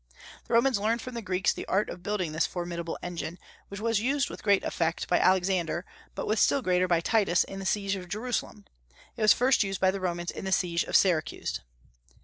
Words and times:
The 0.47 0.55
Romans 0.55 0.79
learned 0.79 0.99
from 0.99 1.13
the 1.13 1.21
Greeks 1.21 1.53
the 1.53 1.67
art 1.67 1.87
of 1.87 2.01
building 2.01 2.31
this 2.31 2.47
formidable 2.47 2.97
engine, 3.03 3.37
which 3.67 3.79
was 3.79 3.99
used 4.01 4.31
with 4.31 4.41
great 4.41 4.63
effect 4.63 5.07
by 5.07 5.19
Alexander, 5.19 5.85
but 6.15 6.25
with 6.25 6.39
still 6.39 6.63
greater 6.63 6.87
by 6.87 7.01
Titus 7.01 7.43
in 7.43 7.59
the 7.59 7.67
siege 7.67 7.95
of 7.95 8.09
Jerusalem; 8.09 8.65
it 9.15 9.21
was 9.21 9.31
first 9.31 9.63
used 9.63 9.79
by 9.79 9.91
the 9.91 10.01
Romans 10.01 10.31
in 10.31 10.45
the 10.45 10.51
siege 10.51 10.83
of 10.85 10.95
Syracuse. 10.95 11.59